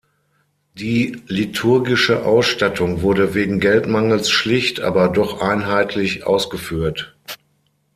Die 0.73 1.21
liturgische 1.27 2.25
Ausstattung 2.25 3.03
wurde 3.03 3.35
wegen 3.35 3.59
Geldmangels 3.59 4.31
schlicht, 4.31 4.79
aber 4.79 5.09
doch 5.09 5.41
einheitlich 5.43 6.25
ausgeführt. 6.25 7.15